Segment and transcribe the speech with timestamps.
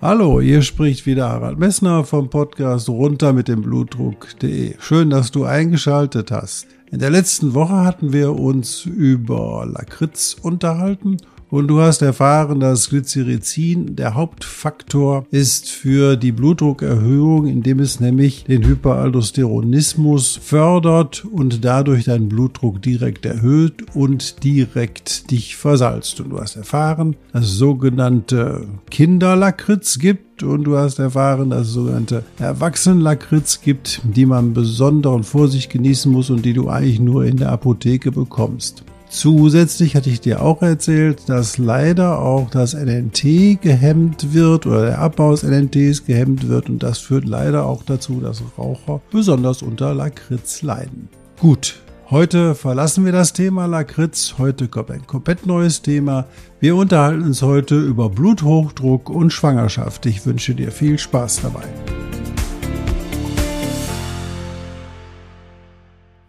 [0.00, 4.76] Hallo, hier spricht wieder Harald Messner vom Podcast runter mit dem Blutdruck.de.
[4.78, 6.68] Schön, dass du eingeschaltet hast.
[6.92, 11.16] In der letzten Woche hatten wir uns über Lakritz unterhalten
[11.50, 18.44] und du hast erfahren, dass Glycyrrhizin der Hauptfaktor ist für die Blutdruckerhöhung, indem es nämlich
[18.44, 26.20] den Hyperaldosteronismus fördert und dadurch deinen Blutdruck direkt erhöht und direkt dich versalzt.
[26.20, 31.72] Und du hast erfahren, dass es sogenannte Kinderlakritz gibt und du hast erfahren, dass es
[31.72, 37.38] sogenannte Erwachsenenlakritz gibt, die man besonderen Vorsicht genießen muss und die du eigentlich nur in
[37.38, 38.84] der Apotheke bekommst.
[39.10, 44.98] Zusätzlich hatte ich dir auch erzählt, dass leider auch das NNT gehemmt wird oder der
[44.98, 49.94] Abbau des NNTs gehemmt wird und das führt leider auch dazu, dass Raucher besonders unter
[49.94, 51.08] Lakritz leiden.
[51.40, 54.34] Gut, heute verlassen wir das Thema Lakritz.
[54.36, 56.26] Heute kommt ein komplett neues Thema.
[56.60, 60.04] Wir unterhalten uns heute über Bluthochdruck und Schwangerschaft.
[60.04, 61.64] Ich wünsche dir viel Spaß dabei.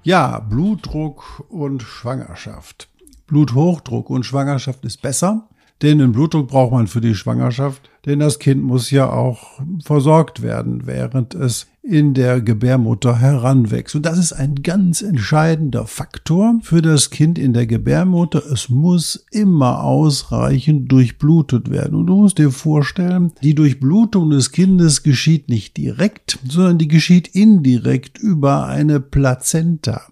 [0.03, 2.87] Ja, Blutdruck und Schwangerschaft.
[3.27, 5.47] Bluthochdruck und Schwangerschaft ist besser,
[5.81, 10.41] denn den Blutdruck braucht man für die Schwangerschaft, denn das Kind muss ja auch versorgt
[10.41, 13.95] werden, während es in der Gebärmutter heranwächst.
[13.95, 18.43] Und das ist ein ganz entscheidender Faktor für das Kind in der Gebärmutter.
[18.45, 21.95] Es muss immer ausreichend durchblutet werden.
[21.95, 27.29] Und du musst dir vorstellen, die Durchblutung des Kindes geschieht nicht direkt, sondern die geschieht
[27.29, 30.03] indirekt über eine Plazenta.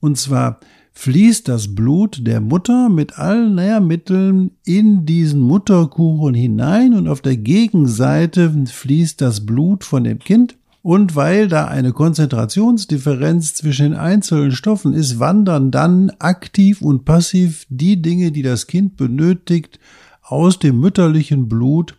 [0.00, 0.60] Und zwar
[0.92, 7.36] fließt das Blut der Mutter mit allen Nährmitteln in diesen Mutterkuchen hinein und auf der
[7.36, 10.56] Gegenseite fließt das Blut von dem Kind.
[10.82, 17.66] Und weil da eine Konzentrationsdifferenz zwischen den einzelnen Stoffen ist, wandern dann aktiv und passiv
[17.68, 19.78] die Dinge, die das Kind benötigt,
[20.22, 21.96] aus dem mütterlichen Blut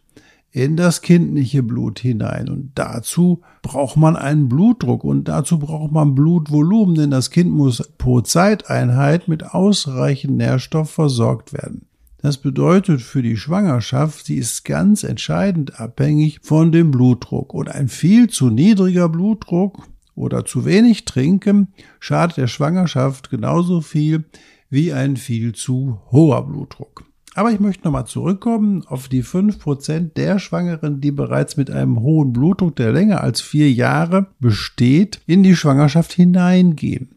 [0.51, 2.49] in das kindliche Blut hinein.
[2.49, 7.89] Und dazu braucht man einen Blutdruck und dazu braucht man Blutvolumen, denn das Kind muss
[7.97, 11.87] pro Zeiteinheit mit ausreichend Nährstoff versorgt werden.
[12.23, 17.53] Das bedeutet für die Schwangerschaft, sie ist ganz entscheidend abhängig von dem Blutdruck.
[17.53, 24.23] Und ein viel zu niedriger Blutdruck oder zu wenig Trinken schadet der Schwangerschaft genauso viel
[24.69, 27.03] wie ein viel zu hoher Blutdruck.
[27.35, 31.99] Aber ich möchte nochmal zurückkommen auf die fünf Prozent der Schwangeren, die bereits mit einem
[31.99, 37.15] hohen Blutdruck, der länger als vier Jahre besteht, in die Schwangerschaft hineingehen.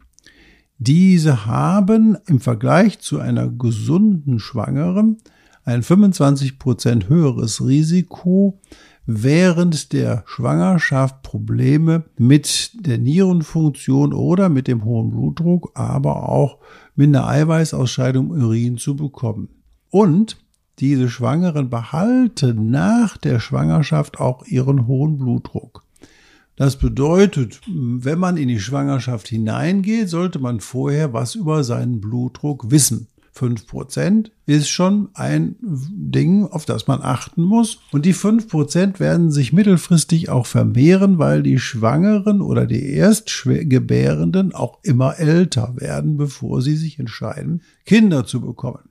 [0.79, 5.17] Diese haben im Vergleich zu einer gesunden Schwangeren
[5.63, 8.59] ein 25 Prozent höheres Risiko,
[9.07, 16.59] während der Schwangerschaft Probleme mit der Nierenfunktion oder mit dem hohen Blutdruck, aber auch
[16.95, 19.49] mit einer Eiweißausscheidung Urin zu bekommen.
[19.89, 20.37] Und
[20.79, 25.86] diese Schwangeren behalten nach der Schwangerschaft auch ihren hohen Blutdruck.
[26.57, 32.71] Das bedeutet, wenn man in die Schwangerschaft hineingeht, sollte man vorher was über seinen Blutdruck
[32.71, 33.07] wissen.
[33.37, 37.77] 5% ist schon ein Ding, auf das man achten muss.
[37.91, 44.79] Und die 5% werden sich mittelfristig auch vermehren, weil die Schwangeren oder die Erstgebärenden auch
[44.81, 48.89] immer älter werden, bevor sie sich entscheiden, Kinder zu bekommen.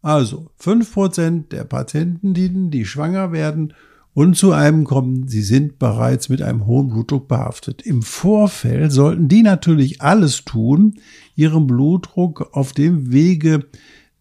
[0.00, 3.74] Also fünf Prozent der Patienten, die schwanger werden
[4.12, 7.82] und zu einem kommen, sie sind bereits mit einem hohen Blutdruck behaftet.
[7.82, 10.94] Im Vorfeld sollten die natürlich alles tun,
[11.36, 13.66] ihren Blutdruck auf dem Wege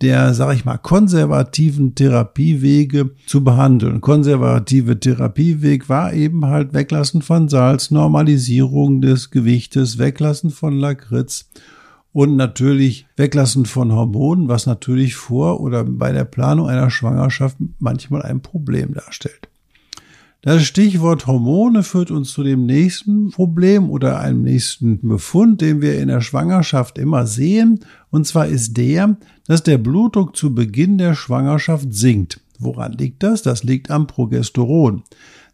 [0.01, 3.99] der, sag ich mal, konservativen Therapiewege zu behandeln.
[3.99, 11.49] Konservative Therapieweg war eben halt Weglassen von Salz, Normalisierung des Gewichtes, Weglassen von Lakritz
[12.13, 18.21] und natürlich Weglassen von Hormonen, was natürlich vor oder bei der Planung einer Schwangerschaft manchmal
[18.21, 19.48] ein Problem darstellt.
[20.41, 25.99] Das Stichwort Hormone führt uns zu dem nächsten Problem oder einem nächsten Befund, den wir
[25.99, 27.81] in der Schwangerschaft immer sehen.
[28.09, 32.39] Und zwar ist der, dass der Blutdruck zu Beginn der Schwangerschaft sinkt.
[32.57, 33.41] Woran liegt das?
[33.41, 35.03] Das liegt am Progesteron.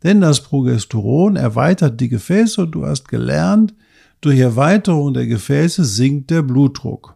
[0.04, 3.74] Denn das Progesteron erweitert die Gefäße und du hast gelernt,
[4.22, 7.15] durch Erweiterung der Gefäße sinkt der Blutdruck.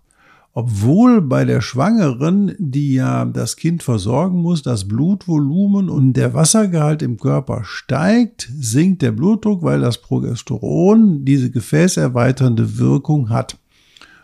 [0.53, 7.01] Obwohl bei der Schwangeren, die ja das Kind versorgen muss, das Blutvolumen und der Wassergehalt
[7.01, 13.57] im Körper steigt, sinkt der Blutdruck, weil das Progesteron diese gefäßerweiternde Wirkung hat.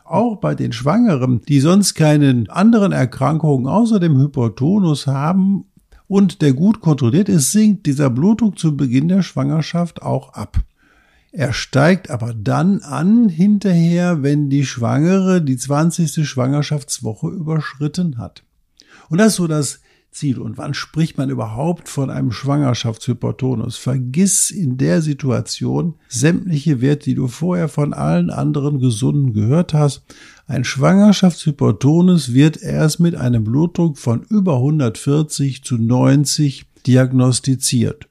[0.04, 5.66] Auch bei den Schwangeren, die sonst keine anderen Erkrankungen außer dem Hypertonus haben
[6.08, 10.60] und der gut kontrolliert ist, sinkt dieser Blutdruck zu Beginn der Schwangerschaft auch ab.
[11.38, 16.26] Er steigt aber dann an hinterher, wenn die Schwangere die 20.
[16.26, 18.44] Schwangerschaftswoche überschritten hat.
[19.10, 20.40] Und das ist so das Ziel.
[20.40, 23.76] Und wann spricht man überhaupt von einem Schwangerschaftshypertonus?
[23.76, 30.04] Vergiss in der Situation sämtliche Werte, die du vorher von allen anderen Gesunden gehört hast.
[30.48, 38.08] Ein Schwangerschaftshypertonus wird erst mit einem Blutdruck von über 140 zu 90 diagnostiziert.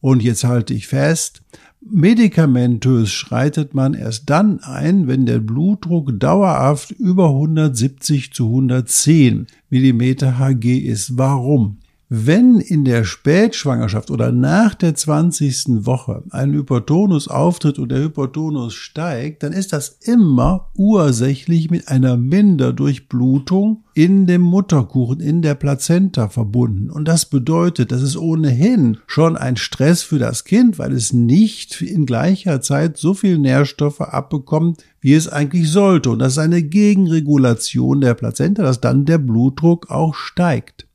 [0.00, 1.42] Und jetzt halte ich fest,
[1.90, 10.38] Medikamentös schreitet man erst dann ein, wenn der Blutdruck dauerhaft über 170 zu 110 Millimeter
[10.38, 11.16] Hg ist.
[11.16, 11.78] Warum?
[12.10, 15.84] Wenn in der Spätschwangerschaft oder nach der 20.
[15.84, 22.16] Woche ein Hypertonus auftritt und der Hypertonus steigt, dann ist das immer ursächlich mit einer
[22.16, 26.88] Minderdurchblutung in dem Mutterkuchen, in der Plazenta verbunden.
[26.88, 31.82] Und das bedeutet, das ist ohnehin schon ein Stress für das Kind, weil es nicht
[31.82, 36.08] in gleicher Zeit so viel Nährstoffe abbekommt, wie es eigentlich sollte.
[36.08, 40.87] Und das ist eine Gegenregulation der Plazenta, dass dann der Blutdruck auch steigt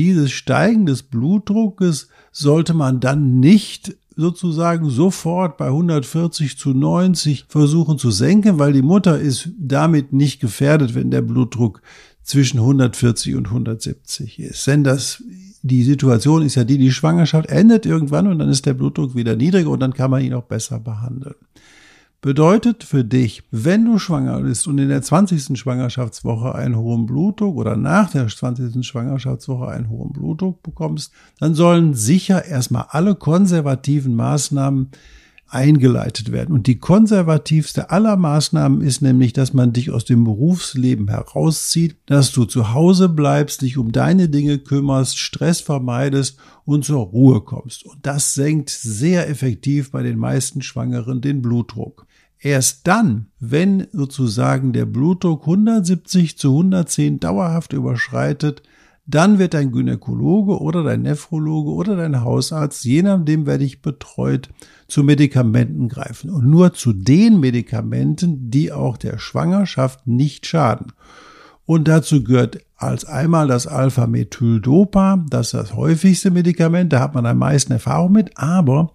[0.00, 7.98] dieses Steigen des Blutdruckes sollte man dann nicht sozusagen sofort bei 140 zu 90 versuchen
[7.98, 11.82] zu senken, weil die Mutter ist damit nicht gefährdet, wenn der Blutdruck
[12.22, 14.66] zwischen 140 und 170 ist.
[14.66, 15.22] Denn das,
[15.62, 19.36] die Situation ist ja die, die Schwangerschaft endet irgendwann und dann ist der Blutdruck wieder
[19.36, 21.34] niedriger und dann kann man ihn auch besser behandeln
[22.20, 25.58] bedeutet für dich, wenn du schwanger bist und in der 20.
[25.58, 28.86] Schwangerschaftswoche einen hohen Blutdruck oder nach der 20.
[28.86, 34.90] Schwangerschaftswoche einen hohen Blutdruck bekommst, dann sollen sicher erstmal alle konservativen Maßnahmen
[35.50, 36.54] eingeleitet werden.
[36.54, 42.30] Und die konservativste aller Maßnahmen ist nämlich, dass man dich aus dem Berufsleben herauszieht, dass
[42.30, 47.84] du zu Hause bleibst, dich um deine Dinge kümmerst, Stress vermeidest und zur Ruhe kommst.
[47.84, 52.06] Und das senkt sehr effektiv bei den meisten Schwangeren den Blutdruck.
[52.42, 58.62] Erst dann, wenn sozusagen der Blutdruck 170 zu 110 dauerhaft überschreitet,
[59.06, 64.48] dann wird dein Gynäkologe oder dein Nephrologe oder dein Hausarzt, je nachdem wer dich betreut,
[64.88, 66.30] zu Medikamenten greifen.
[66.30, 70.92] Und nur zu den Medikamenten, die auch der Schwangerschaft nicht schaden.
[71.66, 77.26] Und dazu gehört als einmal das Alpha-Methyl-Dopa, das ist das häufigste Medikament, da hat man
[77.26, 78.92] am meisten Erfahrung mit, aber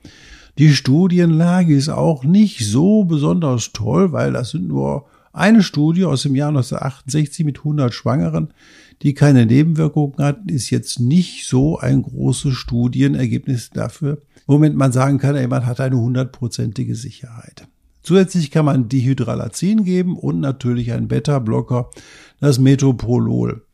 [0.57, 6.23] die Studienlage ist auch nicht so besonders toll, weil das sind nur eine Studie aus
[6.23, 8.53] dem Jahr 1968 mit 100 Schwangeren,
[9.01, 15.17] die keine Nebenwirkungen hatten, ist jetzt nicht so ein großes Studienergebnis dafür, womit man sagen
[15.17, 17.67] kann, jemand hat eine hundertprozentige Sicherheit.
[18.01, 21.89] Zusätzlich kann man Dihydralazin geben und natürlich einen Beta-Blocker,
[22.39, 23.64] das Metoprolol.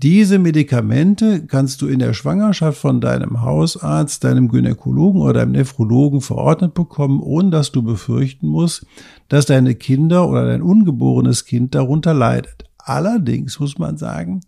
[0.00, 6.20] Diese Medikamente kannst du in der Schwangerschaft von deinem Hausarzt, deinem Gynäkologen oder deinem Nephrologen
[6.20, 8.86] verordnet bekommen, ohne dass du befürchten musst,
[9.28, 12.64] dass deine Kinder oder dein ungeborenes Kind darunter leidet.
[12.78, 14.42] Allerdings muss man sagen,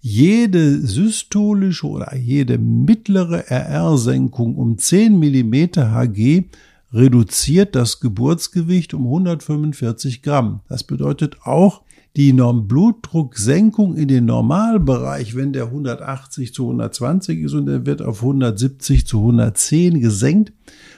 [0.00, 6.44] jede systolische oder jede mittlere RR-Senkung um 10 mm Hg
[6.92, 10.60] reduziert das Geburtsgewicht um 145 Gramm.
[10.68, 11.82] Das bedeutet auch,
[12.16, 18.22] die Normblutdrucksenkung in den Normalbereich, wenn der 180 zu 120 ist und er wird auf
[18.22, 20.52] 170 zu 110 gesenkt,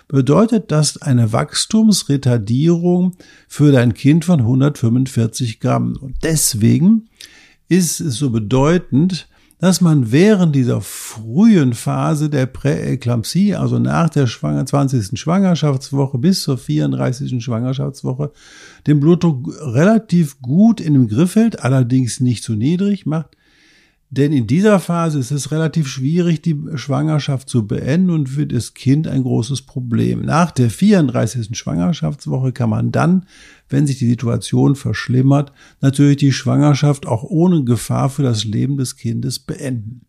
[0.09, 3.17] bedeutet das eine Wachstumsretardierung
[3.49, 5.97] für dein Kind von 145 Gramm.
[6.01, 7.09] Und deswegen
[7.69, 14.27] ist es so bedeutend, dass man während dieser frühen Phase der Präeklampsie, also nach der
[14.27, 15.19] 20.
[15.19, 17.43] Schwangerschaftswoche bis zur 34.
[17.43, 18.33] Schwangerschaftswoche,
[18.87, 23.37] den Blutdruck relativ gut in den Griff hält, allerdings nicht zu niedrig macht,
[24.11, 28.75] denn in dieser Phase ist es relativ schwierig, die Schwangerschaft zu beenden und für das
[28.75, 30.23] Kind ein großes Problem.
[30.23, 31.57] Nach der 34.
[31.57, 33.27] Schwangerschaftswoche kann man dann,
[33.69, 38.97] wenn sich die Situation verschlimmert, natürlich die Schwangerschaft auch ohne Gefahr für das Leben des
[38.97, 40.03] Kindes beenden.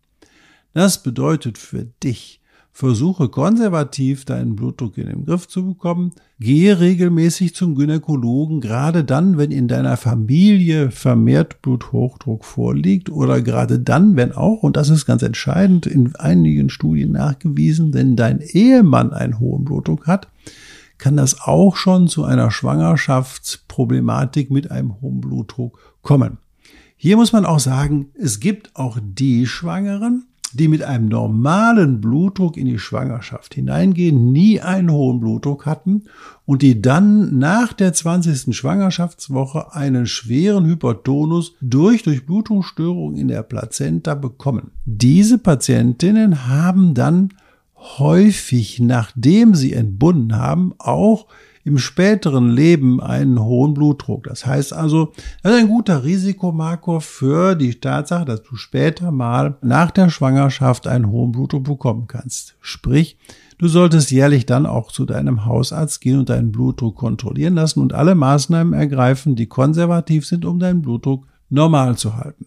[0.72, 2.40] Das bedeutet für dich,
[2.76, 6.12] Versuche konservativ deinen Blutdruck in den Griff zu bekommen.
[6.38, 13.78] Gehe regelmäßig zum Gynäkologen, gerade dann, wenn in deiner Familie vermehrt Bluthochdruck vorliegt oder gerade
[13.78, 19.14] dann, wenn auch, und das ist ganz entscheidend, in einigen Studien nachgewiesen, wenn dein Ehemann
[19.14, 20.28] einen hohen Blutdruck hat,
[20.98, 26.36] kann das auch schon zu einer Schwangerschaftsproblematik mit einem hohen Blutdruck kommen.
[26.98, 32.56] Hier muss man auch sagen, es gibt auch die Schwangeren, die mit einem normalen Blutdruck
[32.56, 36.04] in die Schwangerschaft hineingehen, nie einen hohen Blutdruck hatten
[36.44, 38.56] und die dann nach der 20.
[38.56, 44.70] Schwangerschaftswoche einen schweren Hypertonus durch Durchblutungsstörungen in der Plazenta bekommen.
[44.84, 47.30] Diese Patientinnen haben dann
[47.76, 51.26] häufig, nachdem sie entbunden haben, auch
[51.66, 54.22] im späteren Leben einen hohen Blutdruck.
[54.28, 59.56] Das heißt also, das ist ein guter Risikomarker für die Tatsache, dass du später mal
[59.62, 62.54] nach der Schwangerschaft einen hohen Blutdruck bekommen kannst.
[62.60, 63.18] Sprich,
[63.58, 67.92] du solltest jährlich dann auch zu deinem Hausarzt gehen und deinen Blutdruck kontrollieren lassen und
[67.92, 72.46] alle Maßnahmen ergreifen, die konservativ sind, um deinen Blutdruck normal zu halten.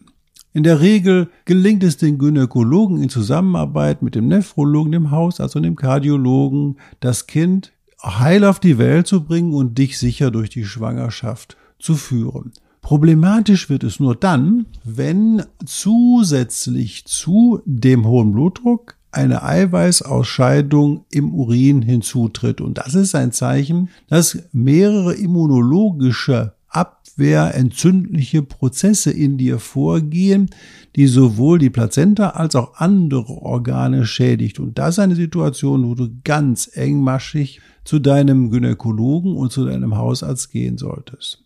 [0.54, 5.64] In der Regel gelingt es den Gynäkologen in Zusammenarbeit mit dem Nephrologen, dem Hausarzt und
[5.64, 7.74] dem Kardiologen, das Kind
[8.04, 12.54] heil auf die Welt zu bringen und dich sicher durch die Schwangerschaft zu führen.
[12.82, 21.82] Problematisch wird es nur dann, wenn zusätzlich zu dem hohen Blutdruck eine Eiweißausscheidung im Urin
[21.82, 22.62] hinzutritt.
[22.62, 30.50] Und das ist ein Zeichen, dass mehrere immunologische Abwehr entzündliche Prozesse in dir vorgehen,
[30.96, 34.60] die sowohl die Plazenta als auch andere Organe schädigt.
[34.60, 39.98] Und das ist eine Situation, wo du ganz engmaschig zu deinem Gynäkologen und zu deinem
[39.98, 41.44] Hausarzt gehen solltest.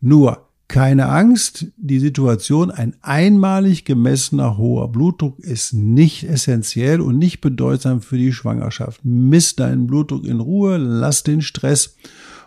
[0.00, 7.40] Nur keine Angst, die Situation, ein einmalig gemessener hoher Blutdruck ist nicht essentiell und nicht
[7.40, 9.04] bedeutsam für die Schwangerschaft.
[9.04, 11.96] Misst deinen Blutdruck in Ruhe, lass den Stress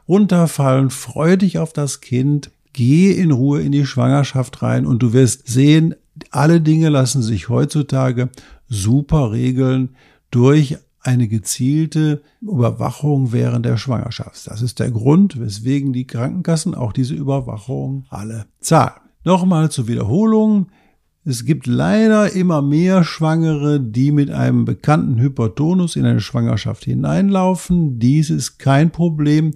[0.10, 5.13] runterfallen, freu dich auf das Kind, geh in Ruhe in die Schwangerschaft rein und du
[5.13, 5.96] wirst sehen,
[6.32, 8.30] alle Dinge lassen sich heutzutage
[8.68, 9.96] super regeln
[10.32, 14.48] durch eine gezielte Überwachung während der Schwangerschaft.
[14.48, 19.00] Das ist der Grund, weswegen die Krankenkassen auch diese Überwachung alle zahlen.
[19.24, 20.68] Nochmal zur Wiederholung.
[21.25, 28.00] Es gibt leider immer mehr Schwangere, die mit einem bekannten Hypertonus in eine Schwangerschaft hineinlaufen.
[28.00, 29.54] Dies ist kein Problem,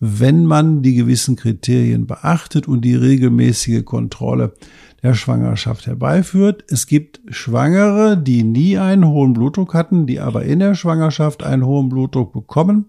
[0.00, 4.54] wenn man die gewissen Kriterien beachtet und die regelmäßige Kontrolle
[5.02, 6.64] der Schwangerschaft herbeiführt.
[6.68, 11.64] Es gibt Schwangere, die nie einen hohen Blutdruck hatten, die aber in der Schwangerschaft einen
[11.64, 12.86] hohen Blutdruck bekommen,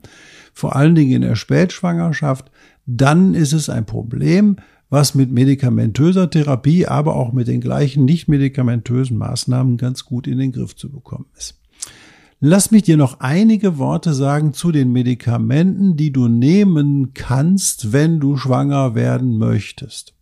[0.53, 2.49] vor allen Dingen in der Spätschwangerschaft.
[2.85, 4.55] Dann ist es ein Problem,
[4.89, 10.37] was mit medikamentöser Therapie, aber auch mit den gleichen nicht medikamentösen Maßnahmen ganz gut in
[10.37, 11.59] den Griff zu bekommen ist.
[12.47, 18.19] Lass mich dir noch einige Worte sagen zu den Medikamenten, die du nehmen kannst, wenn
[18.19, 20.13] du schwanger werden möchtest.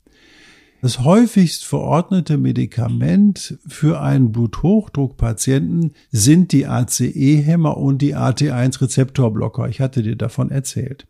[0.82, 9.68] Das häufigst verordnete Medikament für einen Bluthochdruckpatienten sind die ACE-Hämmer und die AT1-Rezeptorblocker.
[9.68, 11.06] Ich hatte dir davon erzählt.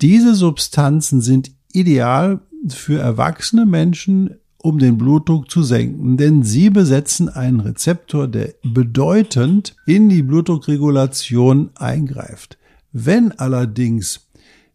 [0.00, 4.34] Diese Substanzen sind ideal für erwachsene Menschen,
[4.66, 11.70] um den Blutdruck zu senken, denn sie besetzen einen Rezeptor, der bedeutend in die Blutdruckregulation
[11.76, 12.58] eingreift.
[12.90, 14.26] Wenn allerdings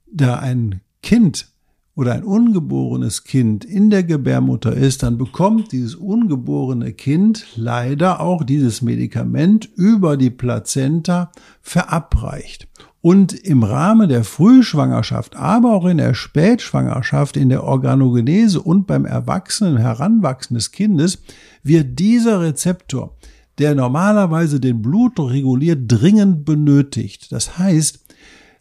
[0.09, 1.47] da ein Kind
[1.93, 8.45] oder ein ungeborenes Kind in der Gebärmutter ist, dann bekommt dieses ungeborene Kind leider auch
[8.45, 12.69] dieses Medikament über die Plazenta verabreicht.
[13.01, 19.05] Und im Rahmen der Frühschwangerschaft, aber auch in der Spätschwangerschaft, in der Organogenese und beim
[19.05, 21.23] Erwachsenen, Heranwachsen des Kindes
[21.63, 23.17] wird dieser Rezeptor,
[23.57, 27.31] der normalerweise den Blutdruck reguliert, dringend benötigt.
[27.31, 28.05] Das heißt,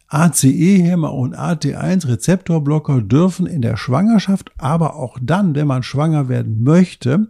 [0.07, 7.27] ACE-Hämmer und AT1-Rezeptorblocker dürfen in der Schwangerschaft, aber auch dann, wenn man schwanger werden möchte,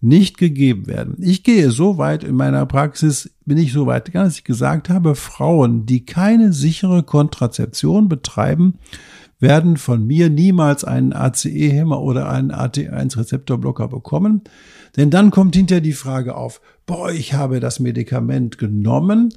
[0.00, 1.16] nicht gegeben werden.
[1.20, 5.14] Ich gehe so weit in meiner Praxis, bin ich so weit, dass ich gesagt habe,
[5.14, 8.78] Frauen, die keine sichere Kontrazeption betreiben,
[9.40, 14.42] werden von mir niemals einen ACE-Hämmer oder einen AT1-Rezeptorblocker bekommen.
[14.96, 19.32] Denn dann kommt hinterher die Frage auf, boah, ich habe das Medikament genommen,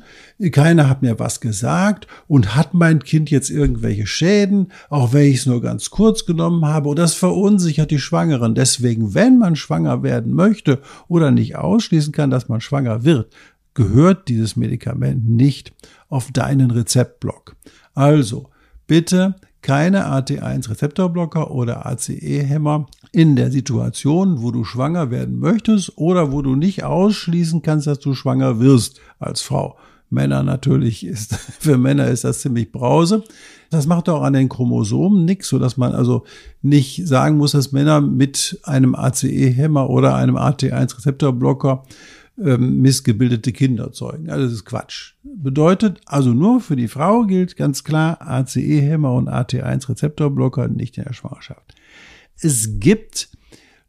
[0.51, 5.37] keiner hat mir was gesagt und hat mein Kind jetzt irgendwelche Schäden, auch wenn ich
[5.37, 8.55] es nur ganz kurz genommen habe und das verunsichert die Schwangeren.
[8.55, 13.33] Deswegen, wenn man schwanger werden möchte oder nicht ausschließen kann, dass man schwanger wird,
[13.73, 15.73] gehört dieses Medikament nicht
[16.09, 17.55] auf deinen Rezeptblock.
[17.93, 18.49] Also,
[18.87, 26.43] bitte keine AT1-Rezeptorblocker oder ACE-Hämmer in der Situation, wo du schwanger werden möchtest oder wo
[26.43, 29.77] du nicht ausschließen kannst, dass du schwanger wirst als Frau.
[30.09, 33.23] Männer natürlich ist, für Männer ist das ziemlich brause.
[33.71, 36.25] Das macht auch an den Chromosomen nichts, so dass man also
[36.61, 41.83] nicht sagen muss, dass Männer mit einem ACE-Hämmer oder einem AT1-Rezeptorblocker
[42.37, 44.29] ähm, missgebildete Kinder zeugen.
[44.29, 45.13] Also das ist Quatsch.
[45.23, 51.13] Bedeutet also nur für die Frau gilt ganz klar ACE-Hämmer und AT1-Rezeptorblocker nicht in der
[51.13, 51.75] Schwangerschaft.
[52.39, 53.29] Es gibt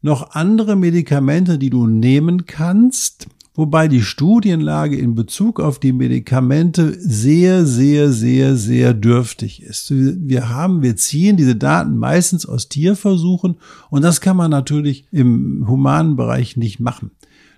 [0.02, 6.92] noch andere Medikamente, die du nehmen kannst, wobei die Studienlage in Bezug auf die Medikamente
[7.00, 9.90] sehr, sehr, sehr, sehr dürftig ist.
[9.90, 13.56] Wir haben, wir ziehen diese Daten meistens aus Tierversuchen
[13.88, 17.12] und das kann man natürlich im humanen Bereich nicht machen.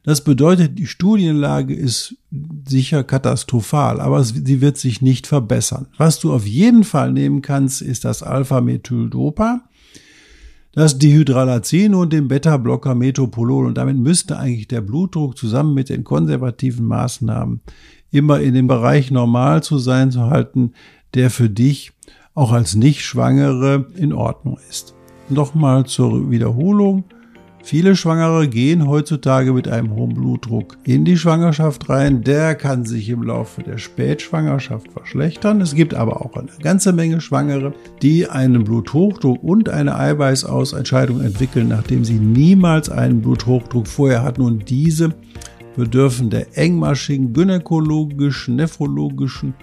[0.07, 2.17] Das bedeutet, die Studienlage ist
[2.67, 5.89] sicher katastrophal, aber sie wird sich nicht verbessern.
[5.99, 9.63] Was du auf jeden Fall nehmen kannst, ist das Alpha-Methyl-Dopa
[10.77, 13.67] das Dehydralazin und den Beta-Blocker Metopolol.
[13.67, 17.63] Und damit müsste eigentlich der Blutdruck zusammen mit den konservativen Maßnahmen
[18.13, 20.73] immer in dem Bereich normal zu sein zu halten,
[21.15, 21.93] der für dich
[22.35, 24.95] auch als Nicht-Schwangere in Ordnung ist.
[25.31, 27.05] Nochmal zur Wiederholung.
[27.67, 32.23] Viele Schwangere gehen heutzutage mit einem hohen Blutdruck in die Schwangerschaft rein.
[32.23, 35.61] Der kann sich im Laufe der Spätschwangerschaft verschlechtern.
[35.61, 41.67] Es gibt aber auch eine ganze Menge Schwangere, die einen Bluthochdruck und eine Eiweißausscheidung entwickeln,
[41.67, 44.43] nachdem sie niemals einen Bluthochdruck vorher hatten.
[44.43, 45.17] Und diese
[45.75, 49.55] bedürfen der engmaschigen gynäkologischen, nephrologischen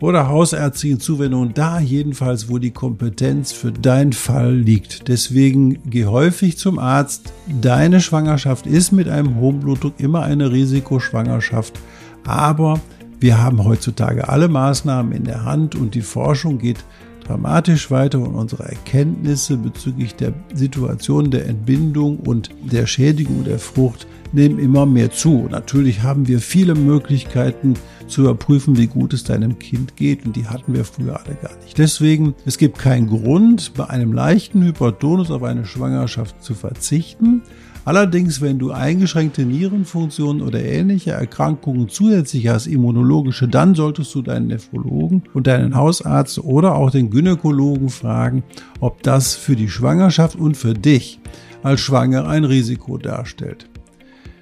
[0.00, 5.08] oder hausärztlichen Zuwendung, da jedenfalls, wo die Kompetenz für deinen Fall liegt.
[5.08, 7.32] Deswegen geh häufig zum Arzt.
[7.60, 11.78] Deine Schwangerschaft ist mit einem hohen Blutdruck immer eine Risikoschwangerschaft,
[12.26, 12.80] aber
[13.18, 16.84] wir haben heutzutage alle Maßnahmen in der Hand und die Forschung geht
[17.24, 24.06] dramatisch weiter und unsere Erkenntnisse bezüglich der Situation der Entbindung und der Schädigung der Frucht
[24.36, 25.48] nehmen immer mehr zu.
[25.50, 27.74] Natürlich haben wir viele Möglichkeiten
[28.06, 31.56] zu überprüfen, wie gut es deinem Kind geht und die hatten wir früher alle gar
[31.64, 31.76] nicht.
[31.78, 37.42] Deswegen, es gibt keinen Grund, bei einem leichten Hypertonus auf eine Schwangerschaft zu verzichten.
[37.86, 44.48] Allerdings, wenn du eingeschränkte Nierenfunktionen oder ähnliche Erkrankungen zusätzlich hast, immunologische, dann solltest du deinen
[44.48, 48.42] Nephrologen und deinen Hausarzt oder auch den Gynäkologen fragen,
[48.80, 51.20] ob das für die Schwangerschaft und für dich
[51.62, 53.68] als Schwanger ein Risiko darstellt.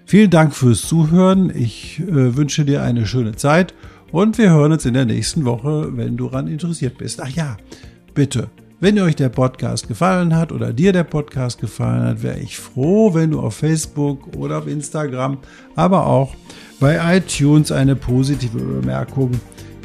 [0.06, 1.50] Vielen Dank fürs Zuhören.
[1.54, 3.74] Ich äh, wünsche dir eine schöne Zeit
[4.12, 7.20] und wir hören uns in der nächsten Woche, wenn du daran interessiert bist.
[7.22, 7.56] Ach ja,
[8.14, 8.48] bitte
[8.84, 13.14] wenn euch der Podcast gefallen hat oder dir der Podcast gefallen hat, wäre ich froh,
[13.14, 15.38] wenn du auf Facebook oder auf Instagram,
[15.74, 16.34] aber auch
[16.80, 19.30] bei iTunes eine positive Bemerkung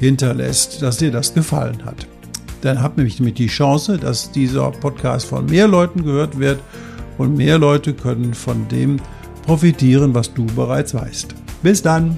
[0.01, 2.07] hinterlässt, dass dir das gefallen hat.
[2.59, 6.59] Dann habt nämlich die Chance, dass dieser Podcast von mehr Leuten gehört wird
[7.17, 8.99] und mehr Leute können von dem
[9.41, 11.35] profitieren, was du bereits weißt.
[11.61, 12.17] Bis dann!